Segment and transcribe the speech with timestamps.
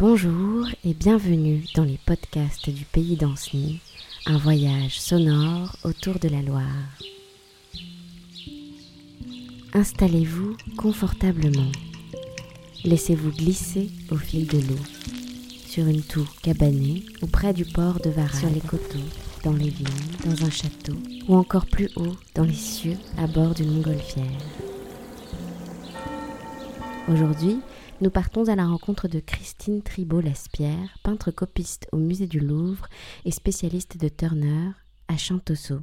[0.00, 3.80] Bonjour et bienvenue dans les podcasts du pays d'Anceny,
[4.26, 6.62] un voyage sonore autour de la Loire.
[9.74, 11.72] Installez-vous confortablement.
[12.84, 14.78] Laissez-vous glisser au fil de l'eau,
[15.66, 18.98] sur une tour cabanée ou près du port de Varennes, sur les coteaux,
[19.42, 19.88] dans les vignes,
[20.24, 20.94] dans un château,
[21.26, 24.24] ou encore plus haut, dans les cieux, à bord d'une montgolfière.
[27.08, 27.58] Aujourd'hui,
[28.00, 32.86] nous partons à la rencontre de Christine Tribault-Laspierre, peintre copiste au musée du Louvre
[33.24, 34.70] et spécialiste de Turner
[35.08, 35.80] à Chantosso.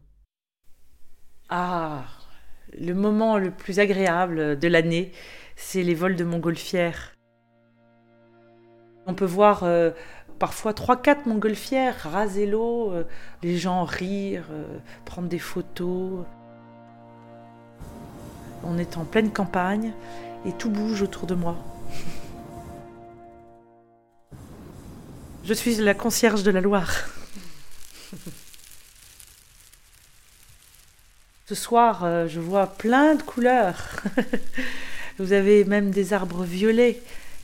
[1.49, 2.05] Ah,
[2.79, 5.11] le moment le plus agréable de l'année,
[5.57, 7.13] c'est les vols de montgolfières.
[9.07, 9.91] On peut voir euh,
[10.39, 13.03] parfois 3-4 montgolfières raser l'eau, euh,
[13.43, 16.25] les gens rire, euh, prendre des photos.
[18.65, 19.93] On est en pleine campagne
[20.45, 21.57] et tout bouge autour de moi.
[25.43, 26.91] Je suis la concierge de la Loire.
[31.47, 34.01] Ce soir, euh, je vois plein de couleurs.
[35.19, 36.99] Vous avez même des arbres violets.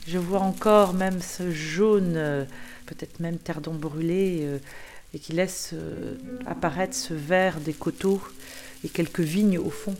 [0.08, 2.44] Je vois encore même ce jaune, euh,
[2.86, 4.58] peut-être même terre d'ombre brûlée, euh,
[5.14, 5.74] et qui laisse
[6.46, 8.20] apparaître ce vert des coteaux
[8.82, 9.94] et quelques vignes au fond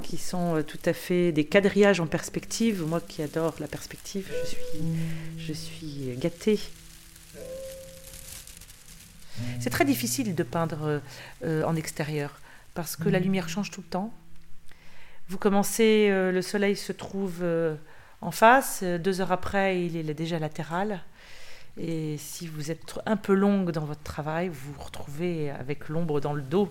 [0.00, 2.84] qui sont euh, tout à fait des quadrillages en perspective.
[2.84, 4.58] Moi qui adore la perspective, je suis,
[5.38, 6.58] je suis gâtée.
[9.58, 11.00] C'est très difficile de peindre
[11.44, 12.40] euh, en extérieur
[12.74, 14.12] parce que la lumière change tout le temps.
[15.28, 17.44] Vous commencez, euh, le soleil se trouve
[18.20, 21.00] en face, deux heures après, il est déjà latéral.
[21.78, 26.20] Et si vous êtes un peu longue dans votre travail, vous vous retrouvez avec l'ombre
[26.20, 26.68] dans le dos.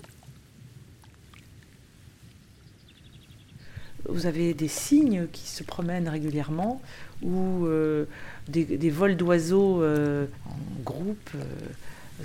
[4.08, 6.82] Vous avez des cygnes qui se promènent régulièrement
[7.22, 8.06] ou euh,
[8.48, 11.30] des, vols d'oiseaux euh, en groupe.
[11.36, 11.44] Euh,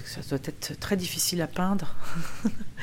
[0.05, 1.95] ça doit être très difficile à peindre.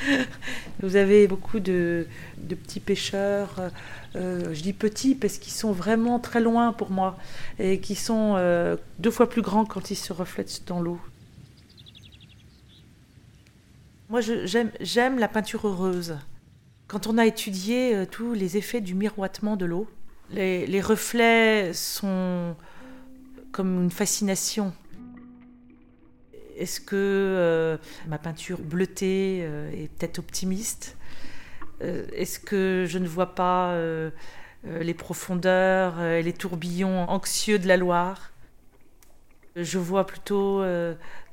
[0.81, 2.07] vous avez beaucoup de,
[2.47, 3.69] petits pêcheurs.
[4.15, 7.17] je dis petits parce qu'ils sont vraiment très loin pour moi
[7.59, 8.37] et qui sont
[8.99, 11.01] deux fois plus grands quand ils se reflètent dans l'eau.
[14.09, 16.15] Moi, j'aime la peinture heureuse.
[16.91, 19.89] Quand on a étudié euh, tous les effets du miroitement de l'eau,
[20.29, 22.53] les, reflets sont
[23.53, 24.73] comme une fascination.
[26.57, 27.77] Est-ce que euh,
[28.09, 30.97] ma peinture bleutée euh, est peut-être optimiste?
[31.79, 33.75] Est-ce que je ne vois pas
[34.65, 38.33] les profondeurs et les tourbillons anxieux de la Loire?
[39.55, 40.61] Je vois plutôt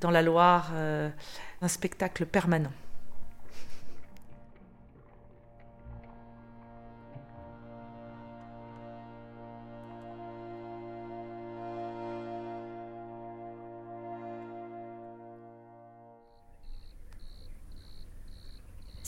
[0.00, 2.72] dans la Loire un spectacle permanent.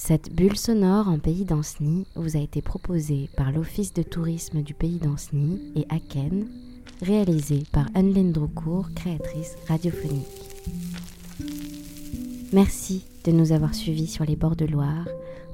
[0.03, 4.73] Cette bulle sonore en pays d'Anceny vous a été proposée par l'Office de tourisme du
[4.73, 6.49] pays d'Anceny et Aken,
[7.03, 10.25] réalisée par Anne Droucourt, créatrice radiophonique.
[12.51, 15.07] Merci de nous avoir suivis sur les bords de Loire,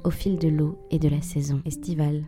[0.05, 2.23] au fil de l'eau et de la saison estivale.